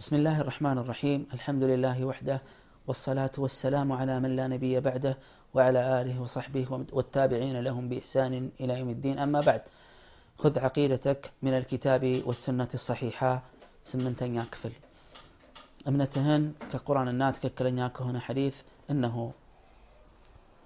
بسم 0.00 0.16
الله 0.16 0.40
الرحمن 0.40 0.78
الرحيم. 0.78 1.26
الحمد 1.34 1.62
لله 1.62 2.04
وحده 2.04 2.42
والصلاة 2.86 3.30
والسلام 3.38 3.92
على 3.92 4.20
من 4.20 4.36
لا 4.36 4.46
نبي 4.48 4.80
بعده 4.80 5.18
وعلى 5.54 6.00
آله 6.00 6.20
وصحبه 6.20 6.86
والتابعين 6.92 7.60
لهم 7.60 7.88
بإحسان 7.88 8.50
إلى 8.60 8.78
يوم 8.78 8.90
الدين. 8.90 9.18
أما 9.18 9.40
بعد 9.40 9.62
خذ 10.38 10.58
عقيدتك 10.58 11.30
من 11.42 11.52
الكتاب 11.52 12.22
والسنة 12.26 12.68
الصحيحة. 12.74 13.42
سمنتن 13.84 14.36
يكفل 14.36 14.72
أمنتهن 15.88 16.52
كقرآن 16.72 17.08
النات 17.08 17.38
ككلن 17.38 17.90
هنا 18.00 18.20
حديث 18.20 18.56
أنه 18.90 19.32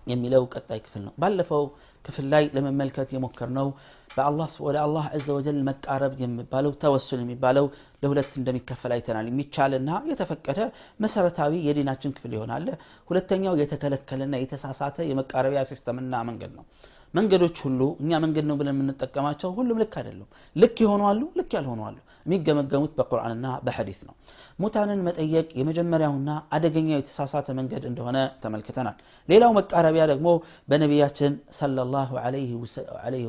የሚለው 0.07 0.43
ቀጣይ 0.53 0.81
ክፍል 0.85 1.03
ነው። 1.07 1.13
ባለፈው 1.21 1.65
ክፍል 2.05 2.27
ላይ 2.33 2.45
ለመመልከት 2.55 3.09
የሞከርነው 3.15 3.69
በአላህ 4.17 4.49
ወደ 4.67 4.77
አላህ 4.83 5.05
አዘ 5.13 5.27
ወጀል 5.37 5.59
መቃረብ 5.69 6.13
የሚባለው 6.23 6.73
ተወሱል 6.83 7.21
የሚባለው 7.23 7.67
ለሁለት 8.03 8.33
እንደሚከፈል 8.41 8.93
አይተናል። 8.97 9.29
የሚቻልና 9.31 9.91
የተፈቀደ 10.11 10.61
መሰረታዊ 11.05 11.53
የዲናችን 11.69 12.15
ክፍል 12.17 12.35
ይሆናል። 12.37 12.67
ሁለተኛው 13.11 13.57
የተከለከለና 13.63 14.35
የተሳሳተ 14.43 15.07
የመቃረቢያ 15.11 15.63
ሲስተምና 15.71 16.23
መንገድ 16.31 16.53
ነው 16.59 16.67
መንገዶች 17.15 17.57
ሁሉ 17.65 17.81
እኛ 18.03 18.19
መንገድ 18.23 18.45
ነው 18.49 18.57
ብለን 18.61 18.75
የምንጠቀማቸው 18.75 19.51
ሁሉም 19.59 19.79
ልክ 19.83 19.95
አይደሉም። 20.01 20.29
ልክ 20.57 20.77
የሆኑ 20.85 21.03
አሉ 21.11 21.23
ልክ 21.39 21.51
ያልሆኑ 21.57 21.81
አሉ። 21.89 21.97
የሚገመገሙት 22.27 22.93
በቁርአንና 22.99 23.47
በሐዲስ 23.65 23.99
ነው። 24.07 24.15
ሙታንን 24.59 25.01
መጠየቅ 25.07 25.49
የመጀመሪያውና 25.59 26.31
አደገኛው 26.55 26.99
የተሳሳተ 26.99 27.49
መንገድ 27.59 27.83
እንደሆነ 27.91 28.19
ተመልክተናል። 28.43 28.97
ሌላው 29.29 29.51
መቃረቢያ 29.59 30.05
ደግሞ 30.13 30.29
በነቢያችን 30.69 31.33
ሰለላሁ 31.59 32.11
ዐለይሂ 32.23 32.51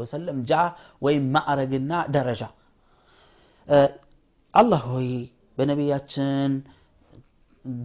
ወሰለም 0.02 0.40
ጃ 0.46 0.62
ወይም 1.02 1.26
ማዕረግና 1.36 1.92
ደረጃ። 2.16 2.42
አላህ 4.54 4.84
ሆይ 4.92 5.10
በነቢያችን 5.58 6.52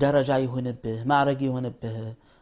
ደረጃ 0.01 0.31
ይሁንብህ 0.43 0.99
ማዕረግ 1.11 1.41
ይሁንብህ 1.47 1.97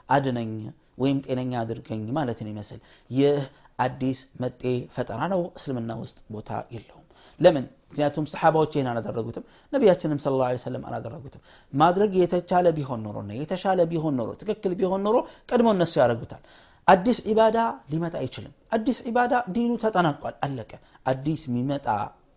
አድነኝ 0.09 0.53
ወይም 0.99 1.19
ጤነኛ 1.27 1.53
አድርገኝ 1.63 2.05
ማለትን 2.19 2.49
ይመስል። 2.53 2.81
ይህ 3.11 3.39
አዲስ 3.79 4.21
መጤ 4.43 4.63
ፈጠራ 4.95 5.21
ነው። 5.33 5.43
እስልምና 5.59 5.91
ውስጥ 6.03 6.19
ቦታ 6.35 6.51
የለውም። 6.75 7.05
ለምን? 7.41 7.65
ምክንያቱም 7.89 8.25
ሰሓባዎች 8.33 8.73
ይህን 8.77 8.89
አላደረጉትም። 8.91 9.45
ነቢያችንም 9.73 10.19
ስለ 10.25 10.35
ላ 10.41 10.49
ሰለም 10.65 10.83
አላደረጉትም። 10.89 11.43
ማድረግ 11.73 12.11
የተቻለ 12.21 12.67
ቢሆን 12.79 13.01
ኖሮ 13.07 13.19
የተሻለ 13.39 13.81
ቢሆን 13.93 14.15
ኖሮ 14.21 14.31
ትክክል 14.43 14.73
ቢሆን 14.81 15.03
ኖሮ 15.07 15.17
ቀድሞ 15.51 15.69
እነሱ 15.77 15.95
ያደረጉታል 16.03 16.43
አዲስ 16.89 17.19
ዒባዳ 17.27 17.59
ሊመጣ 17.93 18.15
አይችልም። 18.21 18.53
አዲስ 18.73 18.99
ዒባዳ 19.09 19.35
ዲኑ 19.55 19.73
ተጠናቋል 19.83 20.35
አለቀ። 20.45 20.71
አዲስ 21.07 21.41
የሚመጣ 21.49 21.87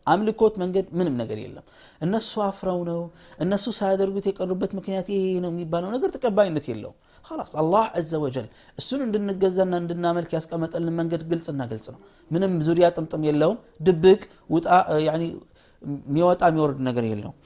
አምልኮት 0.07 0.55
መንገድ 0.63 0.87
ምንም 0.99 1.15
ነገር 1.21 1.39
የለም 1.45 1.65
እነሱ 2.05 2.33
አፍረው 2.49 2.81
ነው 2.91 3.01
እነሱ 3.45 3.65
ሳያደርጉት 3.79 4.27
የቀሩበት 4.31 4.73
ምክንያት 4.79 5.09
ይሄ 5.15 5.25
ነው 5.45 5.51
የሚባለው 5.53 5.91
ነገር 5.97 6.11
ተቀባይነት 6.17 6.67
የለውም 6.71 6.97
خلاص 7.25 7.53
አላህ 7.63 7.85
አዘ 7.99 8.13
ወጀል 8.25 8.47
እሱን 8.81 9.01
እንድንገዛና 9.07 9.75
እንድናመልክ 9.83 10.31
ያስቀመጠልን 10.37 10.95
መንገድ 11.01 11.23
ግልጽና 11.31 11.63
ግልጽ 11.73 11.87
ነው 11.95 12.01
ምንም 12.31 12.53
ዙሪያ 12.69 12.89
ጥምጥም 12.97 13.25
የለውም 13.29 13.59
ድብቅ 13.87 14.21
ውጣ 14.57 14.69
የሚወጣ 15.07 16.43
የሚወርድ 16.51 16.79
ነገር 16.89 17.07
የለውም 17.13 17.37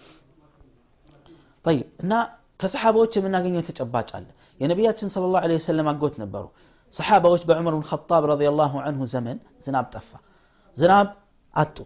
طيب 1.65 1.87
እና 2.03 2.13
ከሰሓባዎች 2.61 3.13
የምናገኘው 3.19 3.63
ተጨባጭ 3.69 4.09
አለ 4.19 4.27
የነቢያችን 4.61 5.09
ስለ 5.15 5.25
ላሁ 5.35 5.49
ለ 5.51 5.55
ወሰለም 5.59 5.89
አጎት 5.93 6.15
ነበሩ 6.23 6.45
ሰሓባዎች 6.95 7.43
በዑመር 7.49 7.75
ብን 7.77 7.85
ኸጣብ 7.91 8.23
ረዲየላሁ 8.31 8.73
አንሁ 8.89 9.03
ዘመን 9.15 9.39
ዝናብ 9.65 9.87
ጠፋ 9.95 10.11
ዝናብ 10.77 11.09
አጡ 11.55 11.77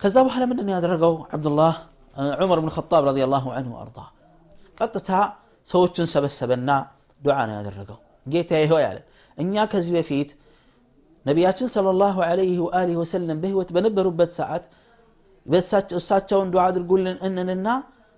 كذا 0.00 0.20
بحال 0.26 0.42
من 0.50 0.58
نيا 0.68 0.80
درغو 0.84 1.14
عبد 1.34 1.46
الله 1.50 1.74
عمر 2.40 2.56
بن 2.62 2.68
الخطاب 2.70 3.02
رضي 3.10 3.22
الله 3.26 3.44
عنه 3.56 3.68
وارضاه 3.76 4.08
قطتا 4.78 5.20
سوتشن 5.70 6.06
سبسبنا 6.14 6.76
دعانا 7.24 7.52
يا 7.56 7.62
درغو 7.66 7.96
جيت 8.32 8.50
اي 8.52 8.64
هو 8.70 8.78
يعني 8.84 9.02
انيا 9.40 9.64
كزي 9.72 9.90
بفيت 9.96 10.30
نبياتن 11.28 11.68
صلى 11.76 11.90
الله 11.94 12.16
عليه 12.30 12.56
واله 12.66 12.94
وسلم 13.02 13.36
به 13.42 13.52
وتبنبروا 13.58 14.14
بت 14.20 14.32
ساعات 14.38 14.64
بس 15.50 15.64
ساتشون 16.10 16.48
دعاء 16.54 16.70
درغول 16.76 17.00
لنا 17.04 17.26
اننا 17.26 17.74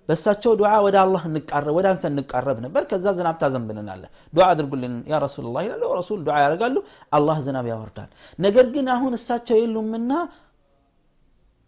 بس 0.07 0.19
ساتشو 0.25 0.53
دعاء 0.61 0.79
ودع 0.85 1.03
الله 1.07 1.23
نقرب 1.35 1.75
ودا 1.77 1.89
انت 1.95 2.05
نقربنا 2.19 2.67
بل 2.75 2.83
كذا 2.91 3.11
زناب 3.17 3.35
تازم 3.41 3.63
بننا 3.69 3.91
الله 3.95 4.09
دعاء 4.37 4.53
درغول 4.59 4.79
لنا 4.83 4.99
يا 5.11 5.17
رسول 5.25 5.43
الله 5.47 5.61
يا 5.67 5.75
رسول 6.01 6.17
دعاء 6.27 6.43
قال 6.61 6.71
له 6.75 6.81
الله 7.17 7.37
زناب 7.47 7.65
يا 7.71 7.75
وردان 7.81 8.09
نجرجنا 8.43 8.93
هون 9.01 9.13
ساتشو 9.27 9.55
يلومنا 9.63 10.19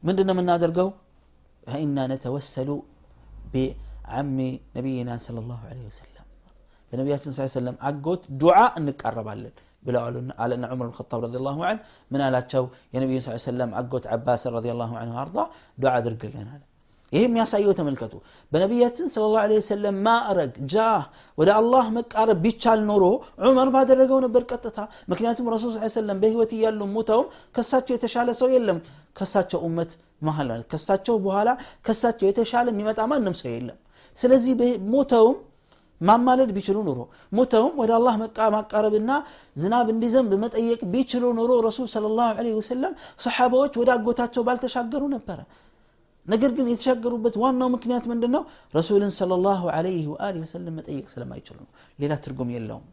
ምንድን 0.02 0.26
ነው 0.28 0.34
የምናደርገው 0.36 0.88
ኢና 1.80 1.98
ነተወሰሉ 2.12 2.70
ቢዓሚ 3.52 4.38
ነቢይና 4.76 5.10
ስለ 5.26 5.36
ላሁ 5.50 5.62
ለ 5.76 5.86
ወሰለም 5.90 6.26
በነቢያችን 6.90 7.32
ስ 7.36 7.46
ሰለም 7.58 7.76
አጎት 7.88 8.24
ዱዓ 8.42 8.58
እንቃረባለን 8.80 9.54
ብለው 9.86 10.02
አለና 10.44 10.64
ዑመር 10.74 10.86
ልከጣብ 10.90 11.20
ረዲ 11.24 11.36
ላሁ 11.46 11.58
ን 11.70 11.78
ምን 12.12 12.20
አላቸው 12.26 12.64
የነቢዩ 12.94 13.18
ስ 13.26 13.38
ሰለም 13.48 13.72
አጎት 13.80 14.04
ዓባስን 14.16 14.52
ረዲ 14.56 14.68
ላሁ 14.80 14.92
አንሁ 15.02 15.16
አርዳ 15.24 15.38
ዱዓ 15.82 15.92
አድርግልን 16.00 16.48
አለ 16.54 16.62
ይህ 17.12 17.22
የሚያሳየው 17.24 17.72
ተመልከቱ 17.78 18.14
በነቢያችን 18.52 19.06
ስለ 19.12 19.24
ላ 19.34 19.42
ወሰለም 19.52 19.96
ማዕረግ 20.06 20.54
ጃህ 20.72 21.02
ወደ 21.38 21.50
አላህ 21.58 21.84
መቃረብ 21.96 22.38
ቢቻል 22.44 22.80
ኖሮ 22.88 23.04
ዑመር 23.44 23.68
ባደረገው 23.74 24.18
ነበር 24.24 24.42
ቀጥታ 24.50 24.78
ምክንያቱም 25.12 25.50
ረሱል 25.54 25.72
ስ 25.76 25.90
ሰለም 25.96 26.20
በህይወት 26.22 26.52
እያሉ 26.56 26.80
ሙተውም 26.94 27.26
ከሳቸው 27.56 27.94
የተሻለ 27.96 28.30
ሰው 28.40 28.48
የለም 28.54 28.78
ከሳቸው 29.16 29.60
ኡመት 29.68 29.92
መሀል 30.22 30.50
ከሳቸው 30.72 31.16
በኋላ 31.24 31.48
ከሳቸው 31.86 32.26
የተሻለ 32.28 32.66
የሚመጣ 32.74 33.00
ማንም 33.12 33.34
ሰው 33.42 33.50
የለም 33.54 33.78
ስለዚህ 34.18 34.52
ሞተውም 34.94 35.36
ማማለድ 36.00 36.50
ቢችሉ 36.56 36.78
ኑሮ 36.86 37.00
ሞተውም 37.32 37.74
ወደ 37.80 37.90
አላህ 37.98 38.14
ማቃረብና 38.54 39.10
ዝናብ 39.56 39.86
እንዲዘንብ 39.92 40.32
መጠየቅ 40.44 40.80
ቢችሉ 40.94 41.24
ኑሮ 41.38 41.52
ረሱል 41.66 41.86
ስለ 41.94 42.10
ላሁ 42.18 42.48
ወሰለም 42.58 42.92
ሰሓባዎች 43.24 43.74
ወደ 43.82 43.90
አጎታቸው 43.96 44.44
ባልተሻገሩ 44.48 45.04
ነበረ 45.14 45.38
ነገር 46.28 46.50
ግን 46.56 46.66
የተሻገሩበት 46.70 47.34
ዋናው 47.42 47.68
ምክንያት 47.74 48.04
ምንድን 48.10 48.32
ነው 48.36 48.42
ረሱልን 48.76 49.12
ስለ 49.18 49.32
ላሁ 49.46 49.62
ዐለይህ 49.76 50.04
ወአሊህ 50.12 50.42
ወሰለም 50.46 50.76
መጠየቅ 50.80 51.06
ስለማይችሉ 51.14 51.56
ነው 51.64 51.70
ሌላ 52.02 52.14
ትርጉም 52.26 52.52
የለውም 52.56 52.86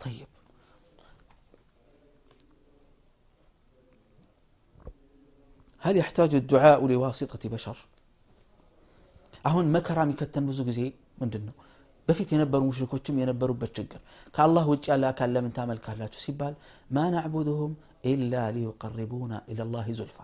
طيب 0.00 0.28
هل 5.82 5.94
يحتاج 5.96 6.32
الدعاء 6.34 6.80
لواسطة 6.90 7.44
بشر 7.54 7.78
አሁን 9.48 9.66
መከራ 9.74 9.98
የሚከተን 10.04 10.44
ብዙ 10.50 10.60
ጊዜ 10.68 10.80
ምንድን 11.22 11.42
ነው 11.48 11.54
በፊት 12.08 12.28
የነበሩ 12.34 12.60
ሙሽሪኮችም 12.68 13.18
የነበሩበት 13.20 13.70
ችግር 13.78 14.00
ከአላህ 14.34 14.64
ውጭ 14.72 14.84
ያለ 14.90 15.04
አካል 15.10 15.30
ለምን 15.34 15.52
ታመልካላችሁ 15.56 16.20
ሲባል 16.24 16.54
ማ 16.96 17.04
ናዕቡድሁም 17.14 17.72
ኢላ 18.12 18.34
ሊዩቀርቡና 18.56 19.32
ኢላላህ 19.52 19.86
ዙልፋ 20.00 20.18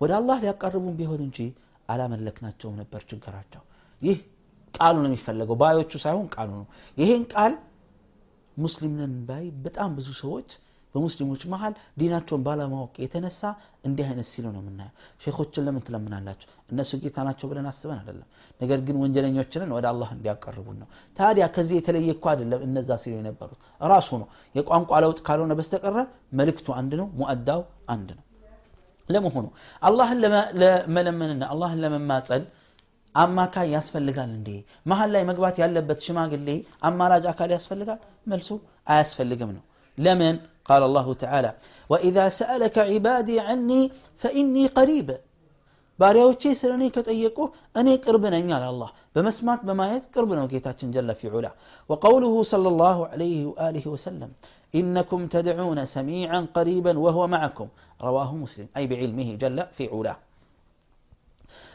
ወደ 0.00 0.12
አላህ 0.18 0.36
ሊያቀርቡን 0.44 0.94
ቢሆን 0.98 1.20
እንጂ 1.26 1.38
አላመለክናቸውም 1.88 2.76
ነበር 2.80 3.00
ችግራቸው። 3.10 3.62
ይህ 4.02 4.18
ቃሉ 4.74 4.96
ነው 4.98 5.08
የሚፈለገው። 5.10 5.56
ባዮቹ 5.60 5.92
ሳይሆን 6.04 6.26
ቃሉ 6.34 6.50
ነው። 6.60 6.66
ይሄን 6.98 7.24
ቃል 7.32 7.54
ሙስሊም 8.56 8.94
ባይ 9.28 9.44
በጣም 9.64 9.90
ብዙ 9.98 10.08
ሰዎች 10.20 10.48
በሙስሊሞች 10.94 11.42
መሀል 11.52 11.74
ዲናቸውን 12.00 12.42
ባለማወቅ 12.46 12.94
የተነሳ 13.02 13.40
እንዲህ 13.84 14.06
አይነት 14.08 14.26
ሲሉ 14.30 14.46
ነው 14.54 14.60
የምናየው። 14.62 14.92
ሼኮችን 15.22 15.64
ለምን 15.66 15.82
ትለምናላችሁ? 15.86 16.48
እነሱ 16.70 16.90
ጌታ 17.04 17.16
ናቸው 17.28 17.46
ብለን 17.50 17.66
አስበን 17.70 17.98
አይደለም። 18.00 18.26
ነገር 18.60 18.80
ግን 18.86 18.96
ወንጀለኞችንን 19.02 19.70
ወደ 19.76 19.86
አላህ 19.92 20.10
እንዲያቀርቡን 20.16 20.76
ነው። 20.82 20.88
ታዲያ 21.16 21.46
ከዚህ 21.54 21.76
የተለየ 21.80 22.10
እኮ 22.16 22.26
አይደለም 22.32 22.60
እነዛ 22.68 22.98
ሲሉ 23.02 23.14
የነበሩት። 23.20 23.60
ራሱ 23.86 24.10
ነው። 24.22 24.28
የቋንቋ 24.54 25.00
ለውጥ 25.04 25.18
ካልሆነ 25.28 25.54
በስተቀረ 25.60 25.96
መልእክቱ 26.32 26.68
አንድ 26.80 26.94
ነው 27.00 27.08
ሙአዳው 27.20 27.62
አንድ 27.88 28.10
ነው 28.18 28.24
ለመሆኑ 29.13 29.45
አላህን 29.87 30.19
ለመለመንና 30.61 31.43
አላህን 31.53 31.79
ለመማፀን 31.83 32.43
አማካይ 33.15 33.67
ያስፈልጋል 33.77 34.31
እንዴ 34.39 34.49
መሀል 34.89 35.09
ላይ 35.15 35.23
መግባት 35.29 35.55
ያለበት 35.63 35.99
ሽማግሌ 36.07 36.49
አማላጅ 36.89 37.25
አካል 37.33 37.51
ያስፈልጋል 37.57 37.99
መልሱ 38.33 38.49
አያስፈልግም 38.93 39.51
ነው 39.57 39.63
ለምን 39.97 40.37
قال 40.69 40.81
الله 40.89 41.07
تعالى 41.23 41.51
وإذا 41.91 42.25
سألك 42.39 42.75
عبادي 42.91 43.37
عني 43.49 43.81
فإني 44.21 44.63
قريب 44.77 45.09
ባሪያዎቼ 45.99 46.43
ስለ 46.61 46.71
እኔ 46.77 46.83
ከጠየቁ 46.95 47.37
እኔ 47.79 47.87
ቅርብ 48.05 48.23
ነኝ 48.33 48.49
አለ 48.55 48.63
አላህ 48.71 48.89
በመስማት 49.15 49.61
በማየት 49.67 50.03
ቅርብ 50.13 50.31
ነው 50.39 50.45
ጌታችን 50.51 50.89
ጀለ 50.95 51.09
ፊ 51.19 51.31
ዑላ 51.35 51.47
وقوله 51.89 52.35
صلى 52.53 52.67
الله 52.73 52.97
عليه 53.11 53.39
وآله 53.51 53.85
وسلم 53.93 54.29
إنكم 54.79 55.21
تدعون 55.35 55.79
سميعا 55.97 56.39
قريبا 56.57 56.93
وهو 57.05 57.21
معكم 57.35 57.67
رواه 58.07 58.31
مسلم 58.43 58.67
أي 58.77 58.83
بعلمه 58.91 59.29
جل 59.41 59.57
في 59.75 59.83
علا 59.93 60.15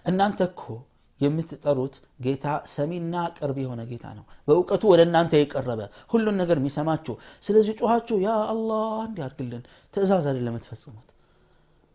أن 0.08 0.20
أنت 0.20 0.42
كو 0.60 0.74
የምትጠሩት 1.20 1.94
ጌታ 2.24 2.46
ሰሚና 2.74 3.14
ቅርብ 3.36 3.56
የሆነ 3.62 3.80
ጌታ 3.90 4.06
ነው 4.16 4.24
በእውቀቱ 4.46 4.82
ወደ 4.92 5.00
እናንተ 5.06 5.32
የቀረበ 5.40 5.80
ሁሉን 6.12 6.36
ነገር 6.42 6.56
የሚሰማችሁ 6.60 7.14
ስለዚህ 7.46 7.74
ጮኋችሁ 7.80 8.16
ያ 8.24 8.30
አላህ 8.52 8.96
እንዲያርግልን 9.08 9.62
ትእዛዝ 9.94 10.24
አይደለም 10.30 10.52
የምትፈጽሙት 10.52 11.08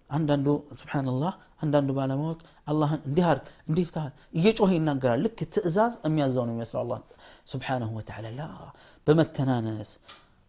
አንዳንዱ 0.10 0.48
ስብሓንላህ 0.82 1.34
አንዳንዱ 1.64 1.90
ባለማወቅ 1.98 2.40
አላህን 2.72 3.02
እንዲህ 3.10 3.26
አድርግ 3.32 3.48
እንዲህ 3.70 3.86
ፍታል 3.90 4.12
እየጮኸ 4.40 4.70
ይናገራል 4.78 5.20
ልክ 5.26 5.40
ትእዛዝ 5.56 5.94
የሚያዘው 6.08 6.44
ነው 6.48 6.54
የሚመስለው 6.54 6.82
አላህ 6.84 7.02
ስብሓንሁ 7.54 7.90
ወተዓላ 8.00 8.32
ላ 8.40 8.48
በመተናነስ 9.08 9.92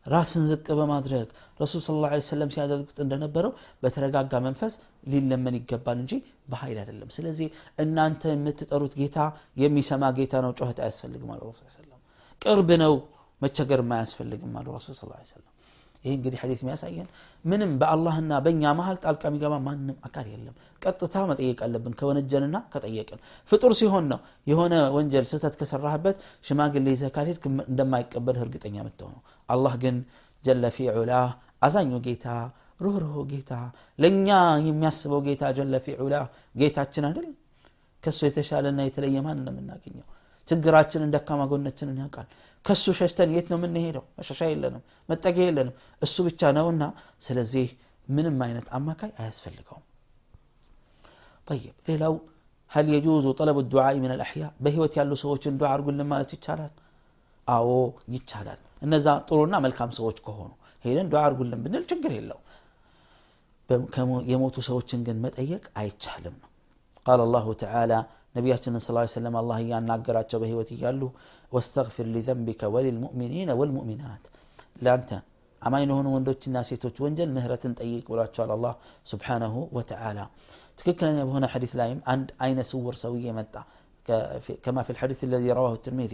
ራስን 0.07 0.45
ዝቅ 0.51 0.67
በማድረግ 0.79 1.29
ረሱል 1.61 1.81
ስለ 1.87 1.97
ላ 2.05 2.19
ሰለም 2.29 2.51
ሲያደርጉት 2.55 2.99
እንደነበረው 3.05 3.53
በተረጋጋ 3.83 4.41
መንፈስ 4.47 4.75
ሊለመን 5.13 5.57
ይገባል 5.59 5.99
እንጂ 6.03 6.13
በኃይል 6.53 6.79
አይደለም 6.83 7.11
ስለዚህ 7.17 7.49
እናንተ 7.85 8.23
የምትጠሩት 8.33 8.95
ጌታ 9.01 9.19
የሚሰማ 9.63 10.11
ጌታ 10.19 10.43
ነው 10.47 10.53
ጩኸት 10.61 10.81
አያስፈልግም 10.85 11.31
አሉ 11.35 11.43
ረሱ 11.51 11.61
ሰለም 11.77 12.01
ቅርብ 12.43 12.71
ነው 12.85 12.95
መቸገር 13.43 13.83
አያስፈልግም 13.99 14.55
አሉ 14.61 14.69
ረሱል 14.79 14.97
ስ 14.97 15.05
ሰለም 15.33 15.52
ይህ 16.04 16.14
እንግዲህ 16.16 16.38
ሐዲስ 16.42 16.62
የሚያሳየን 16.64 17.08
ምንም 17.46 17.72
በአላህና 17.82 18.32
በእኛ 18.46 18.72
መሀል 18.80 18.98
ጣልቃ 19.04 19.24
የሚገባ 19.30 19.54
ማንም 19.66 19.98
አካል 20.08 20.26
የለም። 20.32 20.56
ቀጥታ 20.82 21.16
መጠየቅ 21.30 21.60
አለብን 21.66 21.94
ከወነጀልና 22.00 22.58
ከጠየቅን። 22.74 23.20
ፍጡር 23.50 23.74
ሲሆን 23.80 24.06
ነው 24.12 24.20
የሆነ 24.48 24.74
ወንጀል 24.96 25.28
ስህተት 25.32 25.56
ከሰራህበት 25.60 26.18
ሽማግሌ 26.48 26.86
ይዘህ 26.96 27.12
ካልሄድክ 27.16 27.44
እንደማይቀበልህ 27.66 28.44
እርግጠኛ 28.46 28.76
የምትሆነው 28.82 29.22
አላህ 29.50 29.76
ግን 29.84 29.98
ጀለ 30.44 30.64
ፊ 30.76 30.90
ዑላ 30.96 31.14
አዛኙ 31.62 31.94
ጌታ 32.08 32.28
ሩህሩህ 32.80 33.16
ጌታ 33.32 33.52
ለእኛ 34.00 34.30
የሚያስበው 34.68 35.22
ጌታ 35.28 35.52
ጀለ 35.58 35.76
ፊ 35.86 35.96
ዑላ 36.00 36.16
ጌታችን 36.60 37.06
አይደል? 37.10 37.28
ከእሱ 38.04 38.20
የተሻለና 38.28 38.80
የተለየ 38.86 39.18
ማን 39.26 39.40
ነው 39.46 39.52
የምናገኘው 39.54 40.08
ችግራችንን 40.49 41.11
ደካማ 41.15 41.41
ጎናችንን 41.51 41.97
ያውቃል 42.03 42.29
ከሱ 42.65 42.85
ሸሽተን 43.01 43.31
የት 43.37 43.47
ነው 43.53 43.59
የምንሄደው 43.61 44.05
መሸሻ 44.19 44.41
የለንም 44.53 44.83
መጠጊያ 45.11 45.45
የለንም 45.49 45.75
እሱ 46.07 46.17
ብቻ 46.29 46.51
ነውና 46.59 46.85
ስለዚህ 47.27 47.69
ምንም 48.09 48.37
አይነት 48.47 48.67
አማካይ 48.79 49.13
አያስፈልገውም 49.23 49.85
طيب 51.49 51.75
ሌላው 51.91 52.15
هل 52.71 52.87
يجوز 52.97 53.25
طلب 53.41 53.57
الدعاء 53.65 53.95
من 54.05 54.11
الأحياء 54.17 54.51
በህይወት 54.65 54.93
ያሉ 54.99 55.13
ሰዎችን 55.25 55.53
ዱዓ 55.61 55.69
አድርጉልን 55.75 56.09
ማለት 56.13 56.31
ይቻላል 56.37 56.73
አዎ 57.47 57.69
ይቻላል 58.17 58.61
እነዛ 58.87 59.07
ጥሩና 59.29 59.55
መልካም 59.67 59.91
ሰዎች 59.99 60.19
ከሆኑ 60.27 60.51
ሄደን 60.85 61.07
ዱዓ 61.13 61.21
አድርጉልን 61.27 61.61
ብንል 61.65 61.85
ችግር 61.93 62.13
የለው 62.19 62.41
የሞቱ 64.33 64.57
ሰዎችን 64.69 65.01
ግን 65.09 65.17
መጠየቅ 65.27 65.65
አይቻልም 65.83 66.37
ነው 66.43 66.47
قال 67.07 67.21
الله 67.27 67.47
تعالى 67.65 67.99
ነቢያችንን 68.36 68.82
ስ 68.82 68.94
ሰለም 69.16 69.36
አላህ 69.42 69.58
እያናገራቸው 69.64 70.40
በህይወት 70.44 70.70
እያሉ 70.76 71.02
ወስተግፊር 71.52 72.08
ሊዘንቢከ 72.16 72.72
ወሊልሙእሚኒነ 72.76 73.52
ወልሙእሚናት 73.60 74.24
ለአንተ 74.86 75.12
አማኝ 75.62 75.84
ለሆኑ 75.90 76.08
ወንዶችና 76.16 76.58
ሴቶች 76.70 76.96
ወንጀል 77.04 77.30
ምህረትን 77.36 77.74
ጠይቅ 77.82 78.06
ብሏቸዋል 78.12 78.50
አላህ 78.56 78.74
ስብሓናሁ 79.12 79.54
ወተዓላ 79.78 80.20
ትክክለኛ 80.80 81.18
በሆነ 81.28 81.46
ሐዲት 81.54 81.74
ላይም 81.80 82.00
አንድ 82.14 82.28
አይነ 82.46 82.60
ስውር 82.72 82.96
ሰውዬ 83.04 83.28
መጣ 83.38 83.54
ከማ 84.66 84.78
ፊ 84.88 84.96
ልሐዲት 84.96 85.22
ለዚ 85.34 85.46
ረዋሁ 85.60 85.76
ትርሚዚ 85.86 86.14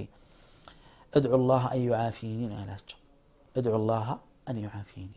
እድዑ 1.14 1.40
ላህ 1.50 1.64
አን 1.72 1.82
ዩዓፊኒ 1.88 2.40
ነው 2.52 2.58
ያላቸው 2.62 3.00
እድዑ 3.56 3.76
ላህ 3.90 4.08
አን 4.50 4.58
ዩዓፊኒ 4.66 5.14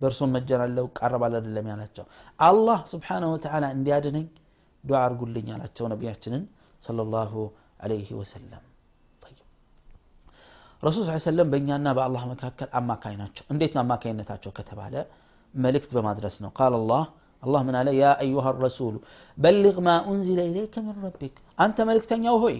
በእርሱም 0.00 0.30
መጀናለው 0.36 0.86
ቃረባል 0.98 1.34
አይደለም 1.38 1.66
ያላቸው 1.72 2.04
አላህ 2.38 2.78
ስብሓናሁ 2.92 3.28
ወተዓላ 3.34 3.64
እንዲያድነኝ 3.76 4.26
ዱዓ 4.83 4.99
አርጉልኝ 5.05 5.47
አላቸው 5.55 5.85
ነቢያችንን 5.93 6.43
ሰለላሁ 6.83 7.33
ዐለይሂ 7.83 8.09
ወሰለም 8.19 8.63
ረሱል 10.83 11.03
ስ 11.07 11.23
ሰለም 11.27 11.47
በእኛና 11.53 11.87
በአላህ 11.97 12.23
መካከል 12.31 12.69
አማካይ 12.79 13.15
ናቸው 13.21 13.45
እንዴት 13.53 13.71
ነው 13.75 13.81
አማካይነታቸው 13.83 14.51
ከተባለ 14.59 14.93
መልእክት 15.53 15.91
በማድረስ 15.95 16.35
ነው 16.43 16.51
ቃል 16.59 16.73
አላህ 16.79 17.01
አላህ 17.43 17.61
ምን 17.67 17.75
አለ 17.79 17.89
ያ 17.99 18.05
አዩሃ 18.23 18.45
ረሱሉ 18.65 18.95
በልግ 19.37 19.77
ማ 19.85 19.95
ኡንዚለ 20.11 20.39
ኢለይከ 20.49 20.75
ምን 20.87 20.95
ረቢክ 21.05 21.35
አንተ 21.65 21.85
መልእክተኛው 21.89 22.37
ሆይ 22.43 22.57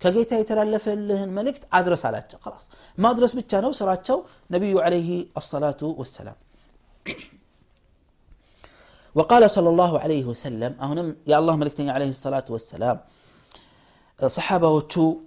ከጌታ 0.00 0.32
የተላለፈልህን 0.40 1.30
መልእክት 1.38 1.62
አድረስ 1.78 2.02
አላቸው 2.08 2.40
ላስ 2.46 2.64
ማድረስ 2.98 3.32
ብቻ 3.38 3.60
ነው 3.64 3.72
ስራቸው 3.80 4.18
ነቢዩ 4.54 4.74
ዐለይሂ 4.86 5.10
አሰላቱ 5.40 5.92
ወሰላም 6.00 6.38
ملكتني 11.55 11.89
عليه 11.91 12.09
الصلاة 12.09 12.45
والسلام 12.49 12.97
صحابة 14.25 14.69
وتشو 14.69 15.17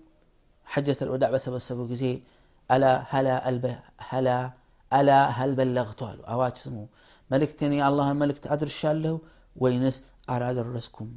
حجة 0.65 0.97
الوداع 1.03 1.31
بس 1.31 1.49
بس 1.49 1.73
زي 1.73 2.23
ألا 2.71 3.05
هلا 3.13 3.49
ألب 3.49 3.65
هلا 4.11 4.53
ألا 4.99 5.19
هل 5.39 5.55
بلغت؟ 5.55 6.03
له 6.03 6.25
أواج 6.33 6.57
سمو 6.57 6.87
ملكتني 7.31 7.89
الله 7.89 8.13
ملكت 8.13 8.47
أدرش 8.55 8.87
له 8.87 9.21
وينس 9.63 9.97
أراد 10.31 10.59
الرسكم 10.65 11.09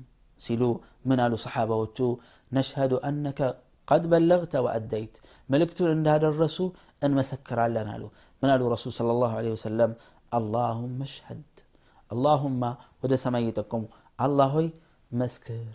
سيلو 0.46 0.82
من 1.06 1.20
قالوا 1.20 1.38
صحابة 1.38 1.76
وتشو 1.82 2.10
نشهد 2.58 2.94
أنك 3.10 3.40
قد 3.88 4.04
بلغت 4.10 4.56
وأديت. 4.56 5.18
ملكت 5.50 5.82
عند 5.82 6.08
هذا 6.08 6.28
الرسول 6.28 6.72
أن 7.04 7.12
مسكر 7.20 7.60
لنا 7.76 7.94
له 8.02 8.10
من 8.44 8.50
قالوا 8.50 8.72
رسول 8.76 8.92
صلى 9.00 9.12
الله 9.16 9.32
عليه 9.40 9.52
وسلم 9.58 9.92
اللهم 10.40 11.02
اشهد. 11.02 11.44
اللهم 12.14 12.62
ودى 13.02 13.18
سميتكم 13.26 13.82
الله 14.26 14.46
هوي 14.56 14.70
مسكر 15.20 15.68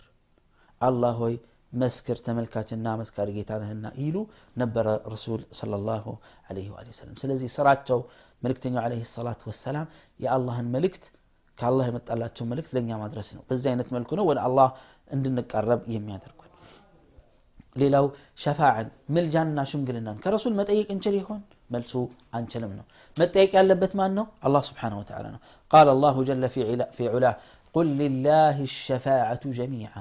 الله 0.87 1.11
هوي 1.21 1.35
مسكر 1.81 2.15
تملكات 2.27 2.69
النامس 2.77 3.09
كارجيتانه 3.15 3.69
النائلو 3.75 4.21
نبر 4.61 4.85
رسول 5.13 5.39
صلى 5.59 5.75
الله 5.79 6.05
عليه 6.49 6.67
وآله 6.73 6.89
وسلم 6.93 7.15
سلزي 7.23 7.47
سراتو 7.57 7.99
ملكتني 8.43 8.79
عليه 8.85 9.01
الصلاة 9.07 9.41
والسلام 9.47 9.87
يا 10.23 10.29
الله 10.37 10.55
الملكت 10.65 11.03
كالله 11.59 11.87
متألاتو 11.95 12.43
ملكت 12.51 12.71
لن 12.75 12.85
يا 12.91 12.95
مدرسنو 13.03 13.41
بزينة 13.49 13.87
ملكنو 13.95 14.23
ولا 14.29 14.41
الله 14.47 14.69
عندنا 15.13 15.41
قرب 15.51 15.81
يمي 15.93 16.13
يدركون 16.17 16.49
ሌላው 17.76 18.06
ሸፋዕን 18.42 18.88
ምልጃንና 19.14 19.60
ሽምግልናን 19.70 20.16
ከረሱል 20.24 20.54
መጠየቅ 20.60 20.88
እንችል 20.94 21.14
ይሆን 21.20 21.40
መልሱ 21.74 21.92
አንችልም 22.36 22.72
ነው 22.78 22.84
መጠየቅ 23.16 23.50
ያለበት 23.58 23.92
ማን 24.00 24.12
ነው 24.18 24.26
አላህ 24.46 24.62
ስብሓን 24.68 24.94
ወተዓላ 25.00 25.26
ነው 25.34 25.40
ቃል 25.70 25.88
አላሁ 25.94 26.16
ጀለ 26.28 26.44
ፊ 26.96 27.08
ዑላ 27.12 27.26
ቁል 27.74 27.88
ሊላህ 28.00 28.58
ሸፋዓቱ 28.76 29.42
ጀሚዓ 29.58 29.94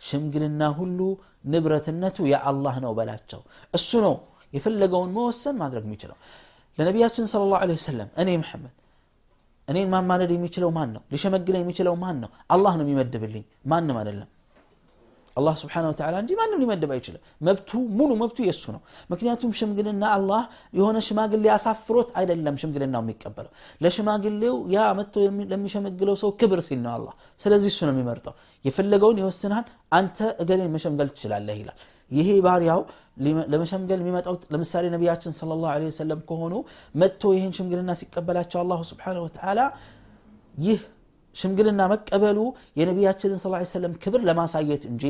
ሽምግልና 0.00 0.62
ሁሉ 0.78 1.00
ንብረትነቱ 1.52 2.18
የአላህ 2.32 2.74
ነው 2.84 2.92
በላቸው 2.98 3.40
እሱ 3.74 3.90
ነው 4.06 4.14
የፈለገውን 4.52 5.10
መወሰን 5.16 5.56
ማድረግ 5.62 5.84
የሚችለው 5.88 6.16
ለነቢያችን 6.78 7.26
ስለ 7.32 7.42
ላሁ 7.52 7.72
ወሰለም 7.74 8.08
እኔ 8.22 8.30
መሐመድ 8.42 8.74
እኔን 9.68 9.88
ማማለድ 9.94 10.30
የሚችለው 10.34 10.70
ማን 10.76 10.88
ነው 10.96 11.02
ሊሸመግለ 11.12 11.54
የሚችለው 11.60 11.94
ማን 12.04 12.16
ነው 12.22 12.30
አላህ 12.54 12.72
ነው 12.78 12.84
የሚመድብልኝ 12.86 13.44
ማንም 13.72 13.98
አይደለም 14.00 14.28
አላህ 15.36 15.54
ስብሓን 15.60 15.84
ወተዓላ 15.88 16.14
እንጂ 16.22 16.30
ማንም 16.38 16.60
ሊመድብ 16.62 16.90
አይችልም 16.94 17.22
መብቱ 17.46 17.70
ሙሉ 17.98 18.10
መብቱ 18.22 18.38
የእሱ 18.46 18.64
ነው 18.74 18.80
ምክንያቱም 19.12 19.50
ሽምግልና 19.58 20.04
አላህ 20.16 20.42
የሆነ 20.78 20.98
ሽማግሌ 21.06 21.44
አሳፍሮት 21.56 22.08
አይደለም 22.20 22.56
ሽምግልናው 22.62 23.02
የሚቀበለው 23.04 23.52
ለሽማግሌው 23.84 24.56
ያ 24.74 24.88
መጥቶ 24.98 25.14
ለሚሸመግለው 25.52 26.16
ሰው 26.22 26.32
ክብር 26.40 26.60
ሲል 26.68 26.80
ነው 26.86 26.92
አላህ 26.96 27.14
ስለዚህ 27.40 27.70
እሱ 27.74 27.80
ነው 27.88 27.94
የሚመርጠው 27.94 28.34
የፈለገውን 28.64 29.20
ይወስናል 29.22 29.64
አንተ 29.98 30.18
እገሌን 30.44 30.70
መሸምገል 30.76 31.10
ትችላለህ 31.14 31.58
ይላል 31.62 31.78
ይሄ 32.10 32.28
ባሪያው 32.44 32.80
ለመሸምገል 33.52 34.00
የሚመጣው 34.02 34.36
ለምሳሌ 34.54 34.84
ነቢያችን 34.94 35.32
ስለ 35.36 35.50
ላሁ 35.56 35.74
ወሰለም 35.88 36.20
ከሆኑ 36.30 36.54
መጥቶ 36.94 37.32
ይህን 37.36 37.52
ሽምግልና 37.58 37.92
ሲቀበላቸው 38.00 38.58
አላሁ 38.62 38.80
ስብሓን 38.90 39.18
ወተዓላ 39.26 39.60
ይህ 40.62 40.80
ሽምግልና 41.36 41.82
መቀበሉ 41.92 42.38
የነቢያችንን 42.80 43.38
ስ 43.42 43.46
ሰለም 43.74 43.92
ክብር 44.02 44.20
ለማሳየት 44.28 44.82
እንጂ 44.92 45.04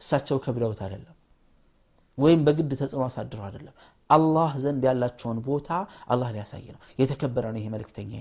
እሳቸው 0.00 0.38
ከብደውት 0.44 0.80
አይደለም 0.86 1.16
ወይም 2.18 2.40
በግድ 2.46 2.70
ተጽዕኖ 2.80 3.02
አሳድሮ 3.06 3.40
አይደለም 3.46 3.74
አላህ 4.10 4.52
ዘንድ 4.64 4.82
ያላቸውን 4.88 5.38
ቦታ 5.48 5.68
አላህ 6.12 6.28
ሊያሳይ 6.34 6.66
ነው 6.74 6.80
የተከበረ 7.00 7.44
ነው 7.54 7.60
ይሄ 7.60 7.68
መልእክተኛ 7.74 8.12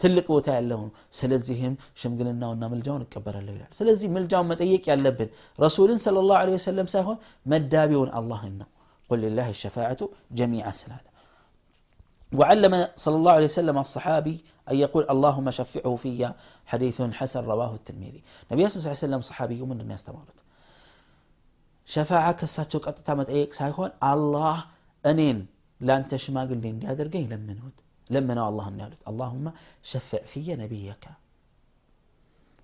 ትልቅ 0.00 0.24
ቦታ 0.34 0.48
ያለው 0.58 0.78
ነው 0.84 0.90
ስለዚህም 1.18 1.74
ሽምግልናውና 2.00 2.64
ምልጃውን 2.72 3.02
እቀበላለሁ 3.06 3.52
ይላል 3.56 3.72
ስለዚህ 3.78 4.08
ምልጃውን 4.16 4.48
መጠየቅ 4.52 4.82
ያለብን 4.92 5.28
ረሱልን 5.58 5.98
ስለ 6.06 6.24
ላሁ 6.30 6.48
ወሰለም 6.56 6.88
ሳይሆን 6.94 7.18
መዳቢውን 7.46 8.10
አላህን 8.20 8.54
ነው 8.62 8.68
ቁል 9.10 9.20
ሊላህ 9.24 9.48
ሸፋዓቱ 9.62 10.00
ጀሚዓ 10.40 10.68
ስላለ 10.80 11.06
وعلم 12.38 12.88
صلى 12.96 13.16
الله 13.16 13.32
عليه 13.32 13.44
وسلم 13.44 13.78
الصحابي 13.78 14.36
أن 14.70 14.76
يقول 14.76 15.04
اللهم 15.10 15.50
شفعه 15.50 15.96
في 15.96 16.32
حديث 16.66 17.02
حسن 17.02 17.44
رواه 17.44 17.74
الترمذي 17.74 18.22
نبي 18.52 18.62
صلى 18.68 18.78
الله 18.78 18.88
عليه 18.88 19.06
وسلم 19.06 19.20
صحابي 19.20 19.60
من 19.62 19.80
الناس 19.80 20.04
تمارت 20.04 20.38
شفاعة 21.86 22.32
كساتشو 22.32 22.78
قطتا 22.78 23.14
متأيك 23.14 23.52
سايخون 23.52 23.90
الله 24.12 24.56
أنين 25.10 25.38
لا 25.80 25.96
أنت 25.96 26.16
شماقل 26.16 26.58
لين 26.64 26.78
دادر 26.78 27.08
قين 27.08 27.32
لمنوت 27.32 27.76
لمنوا 28.14 28.48
الله 28.48 28.66
النالت 28.68 29.00
اللهم 29.10 29.44
شفع 29.92 30.22
في 30.32 30.56
نبيك 30.62 31.04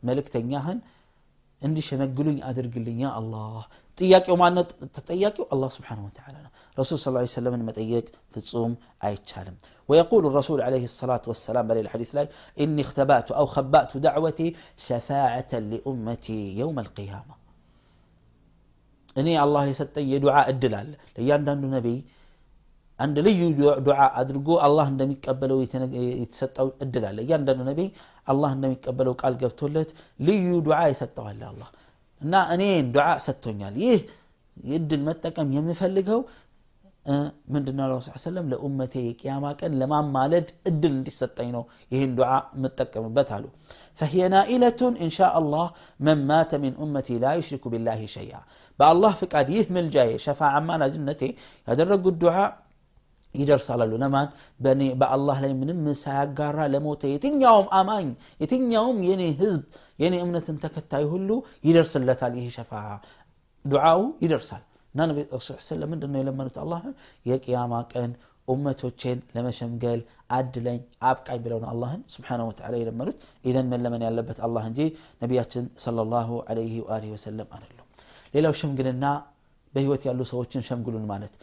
ملك 0.02 0.26
تنياهن 0.35 0.78
እንዲሸነግሉኝ 1.66 2.38
አድርግልኝ 2.49 2.99
ያ 3.04 3.08
አላህ 3.20 3.54
ጥያቄው 4.00 4.37
ማነው 4.42 4.64
ተጠያቂው 4.97 5.44
አላህ 5.54 5.70
ስብሓን 5.76 6.00
ወተዓላ 6.06 6.37
ነው 6.44 6.51
ረሱል 6.80 6.99
ስ 7.04 7.35
ሰለምን 7.38 7.62
መጠየቅ 7.68 8.06
ፍጹም 8.35 8.73
አይቻልም 9.08 9.56
ويقول 9.90 10.23
الرسول 10.30 10.58
عليه 10.68 10.85
الصلاة 10.90 11.25
والسلام 11.30 11.64
بل 11.70 11.78
الحديث 11.85 12.11
لا 12.16 12.23
إني 12.62 12.82
اختبأت 12.87 13.28
أو 13.38 13.47
خبأت 13.54 13.92
دعوتي 14.06 14.49
شفاعة 14.87 15.52
لأمتي 15.73 16.40
يوم 16.61 16.76
القيامة 16.85 17.35
إني 19.18 19.35
الله 19.44 19.62
يسطي 19.73 20.12
دعاء 20.26 20.47
الدلال 20.54 20.88
ليان 21.16 21.42
دانو 21.47 21.68
نبي 21.76 21.97
አንድ 22.99 23.16
ልዩ 23.26 23.40
ዱዓ 23.87 23.99
አድርጎ 24.20 24.49
አላህ 24.66 24.87
እንደሚቀበለው 24.92 25.58
የተሰጠው 26.23 26.68
እድል 26.85 27.04
አለ 27.11 27.18
እያንዳንዱ 27.25 27.61
ነቢይ 27.70 27.88
አላህ 28.32 28.50
እንደሚቀበለው 28.56 29.14
ቃል 29.20 29.35
ገብቶለት 29.42 29.90
ልዩ 30.28 30.47
ዱዓ 30.66 30.78
ይሰጠዋል 30.92 31.42
አላህ 31.50 31.68
እና 32.23 32.35
እኔን 32.54 32.87
ዱዓ 32.97 33.06
ሰጥቶኛል 33.26 33.75
ይህ 33.85 34.00
እድል 34.78 35.02
መጠቀም 35.08 35.52
የምፈልገው 35.56 36.20
ምንድነው 37.54 37.87
ረሱ 37.92 38.08
ሰለም 38.25 38.47
ለኡመቴ 38.52 38.94
የቅያማ 39.04 39.44
ቀን 39.61 39.73
ለማማለድ 39.80 40.49
እድል 40.70 40.92
እንዲሰጠኝ 40.99 41.49
ነው 41.56 41.62
ይህን 41.94 42.11
ዱዓ 42.18 42.30
የምጠቀምበት 42.56 43.30
አሉ 43.37 43.47
فهي 43.99 44.20
نائلة 44.37 44.80
إن 45.04 45.11
شاء 45.18 45.35
الله 45.40 45.66
من 46.06 46.18
مات 46.30 46.52
من 46.64 46.73
أمتي 46.82 47.14
لا 47.25 47.32
يشرك 47.38 47.64
بالله 47.73 48.00
شيئا 48.16 48.40
بالله 48.78 49.12
فقاد 49.20 49.47
يه 49.56 49.66
ملجاي 49.76 50.11
شفاعة 50.26 50.61
ما 50.66 50.87
جنتي 50.94 51.30
يدرق 51.68 52.04
الدعاء 52.14 52.50
ይደርሳል 53.35 53.80
አሉ 53.85 53.92
ለማን 54.02 54.28
በእኔ 54.64 54.82
በአላህ 55.00 55.37
ላይ 55.44 55.52
ምንም 55.61 55.80
ሳያጋራ 56.02 56.58
ለሞተ 56.75 57.02
የትኛውም 57.14 57.66
አማኝ 57.78 58.06
የትኛውም 58.42 58.99
የኔ 59.08 59.23
ህዝብ 59.40 59.62
የኔ 60.02 60.14
እምነትን 60.25 60.56
ተከታይ 60.62 61.04
ሁሉ 61.12 61.30
ይደርስለታል 61.68 62.32
ይህ 62.40 62.49
ሸፋ 62.56 62.73
ዱዓው 63.64 64.02
ይደርሳል 64.25 64.64
እና 64.94 65.06
ነቢ 65.11 65.18
ስለ 65.66 65.82
ምንድን 65.90 66.11
ነው 66.14 66.20
የለመኑት 66.23 66.56
አላህ 66.62 66.82
የቅያማ 67.30 67.80
ቀን 67.92 68.11
ኡመቶቼን 68.49 69.18
ለመሸምገል 69.35 70.00
አድለኝ 70.37 70.78
አብቃኝ 71.08 71.40
ብለው 71.44 71.58
ነው 71.62 71.68
አላህን 71.73 72.00
ስብሓነሁ 72.14 72.47
ወተዓላ 72.50 72.75
የለመኑት 72.80 73.16
ኢዘን 73.44 73.66
መለመን 73.73 74.02
ያለበት 74.06 74.38
አላህ 74.47 74.64
እንጂ 74.70 74.80
ነቢያችን 75.23 75.64
ሰለላሁ 75.85 76.30
ዐለይሂ 76.49 76.75
ወአሊሂ 76.87 77.11
ወሰለም 77.16 77.50
አይደሉም 77.56 77.87
ሌላው 78.35 78.54
ሽምግልና 78.61 79.04
በህይወት 79.75 80.02
ያሉ 80.08 80.20
ሰዎችን 80.32 80.64
ሸምግሉን 80.68 81.04
ማለት 81.12 81.35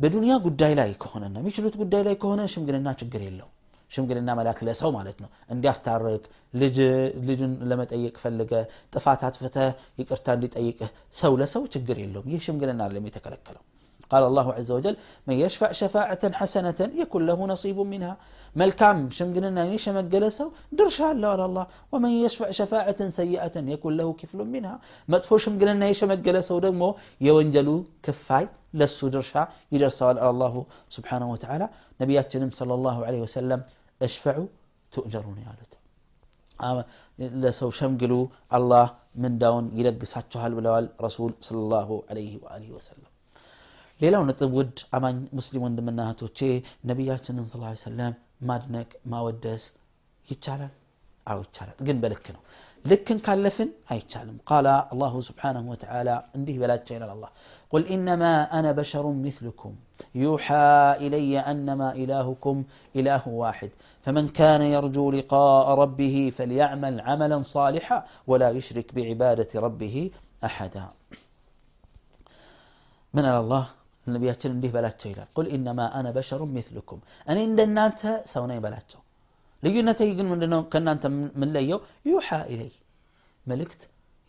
በዱንያ 0.00 0.34
ጉዳይ 0.46 0.72
ላይ 0.80 0.90
ከሆነና 1.02 1.36
የሚችሉት 1.42 1.74
ጉዳይ 1.82 2.02
ላይ 2.08 2.14
ከሆነ 2.22 2.42
ሽምግልና 2.54 2.88
ችግር 3.00 3.22
የለው 3.26 3.48
ሽምግልና 3.94 4.30
መላክ 4.38 4.58
ለሰው 4.66 4.90
ማለት 4.98 5.18
ነው 5.24 5.30
እንዲያስታርቅ 5.54 6.24
ልጅን 7.28 7.52
ለመጠየቅ 7.70 8.14
ፈልገ 8.22 8.52
ጥፋት 8.94 9.22
አጥፍተ 9.28 9.58
ይቅርታ 10.00 10.26
እንዲጠይቅህ 10.38 10.90
ሰው 11.20 11.34
ለሰው 11.42 11.64
ችግር 11.76 11.98
የለውም 12.04 12.28
ይህ 12.34 12.42
ሽምግልና 12.48 12.82
አለም 12.88 13.06
የተከለከለው 13.10 13.64
قال 14.12 14.22
الله 14.30 14.46
عز 14.56 14.70
وجل 14.76 14.96
من 15.28 15.36
يشفع 15.44 15.68
شفاعة 15.82 16.22
حسنة 16.40 16.80
يكون 17.02 17.22
له 17.28 17.38
نصيب 17.52 17.78
منها 17.92 18.14
ملكام 18.60 18.98
شمقلنا 19.18 19.62
يشمقل 19.74 20.24
سو 20.38 20.46
درشا 20.78 21.06
الله 21.14 21.30
على 21.34 21.44
الله 21.48 21.66
ومن 21.92 22.12
يشفع 22.24 22.48
شفاعة 22.60 23.00
سيئة 23.20 23.56
يكون 23.74 23.92
له 23.98 24.08
كفل 24.20 24.40
منها 24.54 24.76
مدفو 25.12 25.34
شمقلنا 25.44 25.86
يشمقل 25.92 26.36
سو 26.48 26.58
دمو 26.64 26.90
يونجلو 27.26 27.76
كفاي 28.04 28.44
لسو 28.78 29.06
درشا 29.14 29.42
يدرس 29.74 29.98
على 30.08 30.20
الله 30.30 30.54
سبحانه 30.96 31.28
وتعالى 31.34 31.66
نبياتنا 32.00 32.46
صلى 32.60 32.74
الله 32.78 32.96
عليه 33.06 33.22
أشفعوا 34.07 34.47
تؤجرون 34.93 35.37
يا 35.45 35.53
لوت. 35.59 35.73
آه، 36.61 36.85
لسو 37.43 37.69
شمقلوا 37.79 38.25
الله 38.57 38.85
من 39.21 39.33
داون 39.41 39.65
يلقساتو 39.79 40.37
هل 40.43 40.51
بلوال 40.57 40.85
رسول 41.05 41.31
صلى 41.45 41.59
الله 41.65 41.89
عليه 42.09 42.33
وآله 42.43 42.69
وسلم. 42.77 43.09
ليلو 44.01 44.21
نطب 44.29 44.53
ود 44.59 44.75
أمان 44.97 45.15
مسلم 45.37 45.63
ندمنا 45.71 46.03
هاتوتشي 46.09 46.51
صلى 47.49 47.55
الله 47.57 47.69
عليه 47.71 47.85
وسلم 47.87 48.13
مادنك 48.49 48.89
ما 49.11 49.19
ودس 49.25 49.63
يتشالل 50.31 50.71
أو 51.29 51.37
يتشالل 51.43 51.77
جن 51.87 51.97
بلكنو 52.03 52.41
ልክን 52.84 53.18
ካለፍን 53.26 53.68
አይቻልም 53.92 54.36
ቃለ 54.48 54.66
አላሁ 54.92 55.14
ስብሓንሁ 55.28 55.64
ወተዓላ 55.72 56.08
እንዲህ 56.38 56.56
በላቸው 56.62 56.94
ይላል 56.96 57.12
አላህ 57.16 57.30
ቁል 57.72 57.84
ኢነማ 57.96 58.24
አነ 58.58 58.66
በሸሩ 58.78 59.06
ምስልኩም 59.24 59.74
يوحى 60.24 60.70
إلي 61.04 61.32
أنما 61.52 61.88
إلهكم 62.02 62.56
إله 62.98 63.24
واحد 63.42 63.70
فمن 64.06 64.24
كان 64.40 64.62
يرجو 64.74 65.06
لقاء 65.16 65.66
ربه 65.82 66.16
فليعمل 66.36 66.94
عملا 67.08 67.38
صالحا 67.54 67.98
ولا 68.30 68.48
يشرك 68.50 68.88
بعبادة 68.96 69.50
ربه 69.66 69.96
أحدا 70.48 70.84
من 73.14 73.26
الله 73.42 73.64
ነቢያችን 74.06 74.50
እንዲህ 74.54 74.70
በላቸው 74.74 75.08
ይላል 75.12 75.28
ቁል 75.36 75.46
ኢነማ 75.56 75.80
አነ 75.98 76.06
በሸሩ 76.16 76.40
ሚትልኩም 76.56 76.98
እኔ 77.30 77.38
እንደናንተ 77.48 78.00
ሰው 78.32 78.44
ነኝ 78.50 78.58
በላቸው 78.64 79.00
ልዩነቴ 79.66 80.00
ግን 80.18 80.26
ምንድነው 80.32 80.62
ከእናንተ 80.72 81.04
የምንለየው 81.12 81.80
ዩሓ 82.12 82.28
ኢለይ 82.54 82.72
መልእክት 83.50 83.82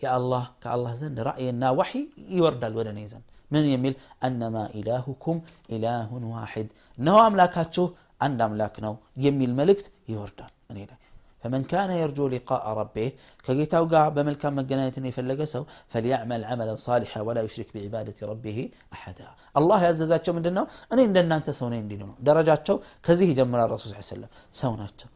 የአላህ 0.03 0.43
ከአላህ 0.63 0.93
ዘንድ 1.01 1.17
ራእይና 1.27 1.63
ዋሒ 1.79 1.93
ይወርዳል 2.37 2.73
ወደ 2.79 2.89
እኔ 2.95 3.01
ዘንድ 3.13 3.25
ምን 3.53 3.65
የሚል 3.73 3.95
አነማ 4.27 4.57
ኢላሁኩም 4.79 5.37
ኢላሁን 5.75 6.23
ዋሒድ 6.33 6.69
እነሆ 6.99 7.17
አምላካችሁ 7.27 7.85
አንድ 8.27 8.39
አምላክ 8.47 8.75
ነው 8.85 8.93
የሚል 9.25 9.51
መልእክት 9.61 9.87
ይወርዳል 10.13 10.53
እኔ 10.73 10.79
ላይ 10.91 10.99
فمن 11.45 11.63
كان 11.73 11.91
يرجو 12.03 12.25
لقاء 12.33 12.63
ربه 12.79 13.07
كجيتاو 13.45 13.83
قا 13.93 14.01
بملكان 14.15 14.51
مجناية 14.59 14.97
يفلق 15.09 15.39
سو 15.53 15.63
فليعمل 15.91 16.41
عملا 16.49 16.73
صالحا 16.87 17.19
ولا 17.27 17.41
يشرك 17.47 17.69
بعبادة 17.75 18.19
ربه 18.31 18.57
أحدا 18.95 19.27
الله 19.59 19.79
يعززاتشو 19.85 20.31
من 20.37 20.43
دنو 20.45 20.63
أنا 20.91 21.01
إن 21.07 21.13
دنا 21.15 21.35
أنت 21.39 21.47
سونين 21.59 21.85
دينو 21.91 22.07
درجاتشو 22.27 22.75
كزيه 23.05 23.31
جمر 23.39 23.59
الرسول 23.65 23.87
صلى 23.89 23.95
الله 23.95 24.05
عليه 24.05 24.13
وسلم 24.15 24.31
سوناتشو 24.59 25.07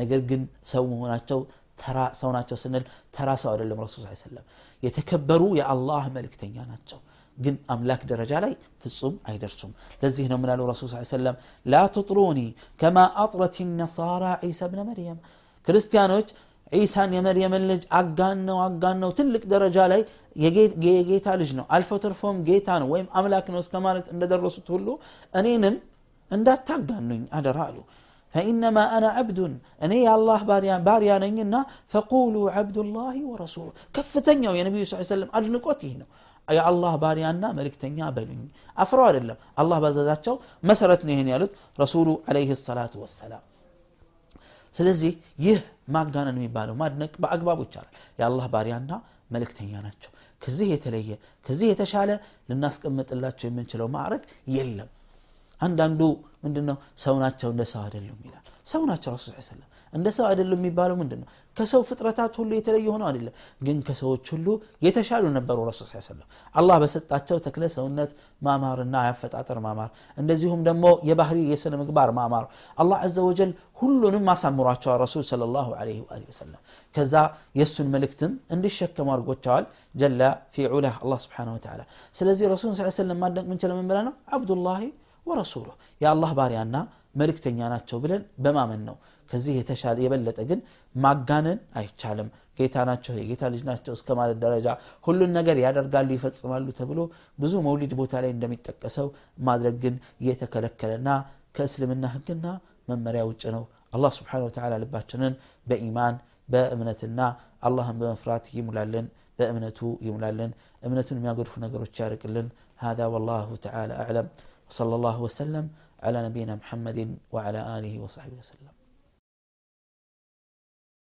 ነገር 0.00 0.20
ግን 0.30 0.42
ሰው 0.72 0.84
መሆናቸው 0.92 1.40
ተራ 1.82 1.98
ሰው 2.20 2.30
ናቸው 2.36 2.56
ስንል 2.62 2.84
ተራ 3.16 3.28
ሰው 3.42 3.50
አይደለም 3.52 3.78
ረሱል 3.84 4.02
ስ 4.10 4.22
ሰለም 4.24 4.44
የተከበሩ 4.82 5.42
የአላህ 5.60 6.04
መልእክተኛ 6.16 6.56
ናቸው 6.72 7.00
ግን 7.38 7.54
አምላክ 7.72 8.02
ደረጃ 8.10 8.32
ላይ 8.44 8.52
ፍጹም 8.82 9.14
አይደርሱም 9.30 9.72
ለዚህ 10.02 10.26
ነው 10.32 10.38
ምናሉ 10.42 10.60
ረሱል 10.72 10.88
ስ 10.92 11.16
ሰለም 11.16 11.36
ላ 11.66 11.82
ትጥሩኒ 11.96 12.40
ከማ 12.80 12.98
አጥረት 13.24 13.56
ነሳራ 13.80 14.24
ዒሳ 14.44 14.68
ብነ 14.72 14.80
መርየም 14.88 15.18
ክርስቲያኖች 15.66 16.28
ዒሳን 16.72 17.10
የመርየምን 17.16 17.62
ልጅ 17.70 17.82
አጋን 18.00 18.38
ነው 18.48 18.58
አጋን 18.66 18.98
ነው 19.04 19.10
ትልቅ 19.18 19.42
ደረጃ 19.54 19.78
ላይ 19.92 20.02
የጌታ 20.84 21.28
ልጅ 21.40 21.50
ነው 21.58 21.64
አልፎ 21.76 21.98
ተርፎም 22.04 22.36
ጌታ 22.48 22.68
ነው 22.82 22.88
ወይም 22.94 23.06
አምላክ 23.20 23.46
ነው 23.54 23.60
እስከ 23.64 23.74
ማለት 23.86 24.06
እንደደረሱት 24.14 24.68
ሁሉ 24.74 24.88
እኔንም 25.40 25.76
እንዳታጋኑኝ 26.30 27.22
አደራ 27.38 27.58
አሉ 27.68 27.78
فإنما 28.33 28.83
أنا 28.97 29.09
عبد 29.17 29.39
أني 29.83 29.97
يا 30.07 30.13
الله 30.17 30.39
باريا 30.51 30.75
باريا 30.89 31.15
نينا 31.23 31.59
فقولوا 31.93 32.45
عبد 32.57 32.77
الله 32.85 33.15
ورسوله 33.31 33.73
كفتنيا 33.95 34.51
يا 34.59 34.63
نبي 34.67 34.79
صلى 34.85 34.93
الله 34.95 35.05
عليه 35.05 35.15
وسلم 35.15 35.29
أدنقوتي 35.37 35.87
هنا 35.93 36.07
يا 36.57 36.63
الله 36.71 36.93
باريانا 37.05 37.47
ملك 37.57 37.75
تنيا 37.83 38.07
بلني 38.17 38.49
أفروا 38.83 39.09
الله 39.21 39.35
الله 39.61 39.77
بزازاتشو 39.83 40.33
مسرتني 40.69 41.13
هنا 41.19 41.31
يالوت 41.33 41.51
رسول 41.83 42.07
عليه 42.29 42.49
الصلاة 42.57 42.93
والسلام 43.03 43.43
ስለዚህ 44.77 45.11
ይህ 45.45 45.59
ማጋነን 45.95 46.37
የሚባለው 46.39 46.75
ማድነቅ 46.81 47.13
በአግባቡ 47.23 47.59
ይቻላል 47.65 47.93
የአላህ 48.19 48.45
ባሪያና 48.53 48.91
መልእክተኛ 49.33 49.71
ናቸው 49.85 50.11
ከዚህ 50.43 50.67
የተለየ 50.73 51.11
ከዚህ 51.45 51.67
የተሻለ 51.71 52.11
ልናስቀምጥላቸው 52.49 53.45
የምንችለው 53.49 53.87
ማዕረግ 53.95 54.23
የለም 54.55 54.89
አንዳንዱ 55.65 56.01
ምንድነው 56.43 56.77
ሰው 57.05 57.15
ናቸው 57.23 57.49
እንደ 57.55 57.63
ሰው 57.73 57.81
አይደሉም 57.85 58.19
ይላል 58.27 58.43
ሰው 58.65 58.83
ናቸው 58.91 59.11
ረሱ 59.15 59.25
ሰለም 59.49 59.69
እንደ 59.93 60.07
ሰው 60.15 60.25
አይደሉም 60.29 60.59
የሚባለው 60.59 60.95
ምንድን 61.01 61.19
ነው 61.21 61.27
ከሰው 61.57 61.81
ፍጥረታት 61.89 62.33
ሁሉ 62.39 62.51
የተለየ 62.57 62.87
ሆነው 62.93 63.07
አይደለም 63.09 63.33
ግን 63.61 63.77
ከሰዎች 63.87 64.25
ሁሉ 64.33 64.47
የተሻሉ 64.81 65.25
ነበሩ 65.37 65.57
ረሱ 65.69 65.81
ሰለም 66.07 66.25
አላህ 66.55 66.77
በሰጣቸው 66.83 67.37
ተክለ 67.45 67.63
ሰውነት 67.75 68.11
ማማርና 68.41 69.03
ያፈጣጠር 69.07 69.59
ማማር 69.59 69.89
እንደዚሁም 70.17 70.63
ደግሞ 70.63 70.85
የባህሪ 71.09 71.37
የስነ 71.51 71.73
ምግባር 71.81 72.11
ማማር 72.19 72.45
አላህ 72.77 72.97
አዘ 73.07 73.17
ወጀል 73.29 73.53
ሁሉንም 73.73 74.27
አሳምሯቸዋል 74.33 74.99
ረሱል 75.05 75.23
ስለ 75.31 75.47
ላሁ 75.55 75.69
ለ 75.87 75.95
ወሰለም 76.29 76.59
ከዛ 76.95 77.15
የእሱን 77.59 77.89
መልእክትም 77.95 78.33
እንዲሸከሙ 78.55 79.09
አድርጎቸዋል 79.15 79.65
ጀላ 79.95 80.21
ፊ 80.53 80.67
ዑላህ 80.73 80.97
አላህ 81.05 81.21
ስብሓን 81.25 81.49
ወተላ 81.55 81.81
ስለዚህ 82.15 82.45
ረሱል 82.55 82.73
ስ 82.81 82.93
ሰለም 83.01 83.19
ማድነቅ 83.25 83.47
ምንችለ 83.53 83.73
ምን 83.79 83.87
ብለ 83.91 83.99
ነው 84.09 84.15
አብዱላሂ 84.37 84.83
ወረሱሉህ 85.29 85.75
የአላህ 86.01 86.31
ባሪያና 86.39 86.77
መልእክተኛ 87.15 87.59
ናቸው 87.73 87.97
ብለን 88.03 88.23
በማመን 88.45 88.81
ነው 88.89 88.95
ከዚህ 89.29 89.53
የተሻለ 89.59 89.97
የበለጠ 90.05 90.39
ግን 90.49 90.59
ማጋነን 90.95 91.59
አይቻልም 91.79 92.27
ጌታ 92.59 92.75
ናቸው 92.89 93.13
የጌታ 93.19 93.43
ልጅ 93.53 93.61
ናቸው 93.69 93.93
እስከ 93.97 94.09
ማለት 94.19 94.37
ደረጃ 94.43 94.67
ሁሉን 95.07 95.31
ነገር 95.37 95.57
ያደርጋሉ 95.63 96.09
ይፈጽማሉ 96.17 96.67
ተብሎ 96.79 96.99
ብዙ 97.43 97.53
መውሊድ 97.67 97.93
ቦታ 98.01 98.13
ላይ 98.23 98.31
እንደሚጠቀሰው 98.35 99.07
ማድረግ 99.47 99.75
ግን 99.83 99.95
እየተከለከለና 100.23 101.09
ከእስልምና 101.57 102.05
ህግና 102.15 102.45
መመሪያ 102.91 103.23
ውጭ 103.31 103.43
ነው 103.55 103.63
አላህ 103.93 104.11
ስብሓን 104.17 104.45
ወተላ 104.47 104.73
ልባችንን 104.83 105.33
በኢማን 105.67 106.15
በእምነትና 106.53 107.19
አላህን 107.67 107.97
በመፍራት 108.01 108.45
ይሙላልን 108.57 109.05
በእምነቱ 109.39 109.79
ይሙላልን 110.07 110.51
እምነቱን 110.87 111.19
የሚያጎድፉ 111.19 111.53
ነገሮች 111.65 111.95
ያርቅልን 112.03 112.47
هذا 112.77 113.05
والله 113.05 113.47
تعالى 113.57 113.93
أعلم 113.95 114.27
وصلى 114.70 114.94
الله 114.94 115.16
وسلم 115.22 115.70
على 116.02 116.18
نبينا 116.28 116.54
محمد 116.54 117.18
وعلى 117.32 117.78
آله 117.78 117.98
وصحبه 117.98 118.38
وسلم. 118.38 118.79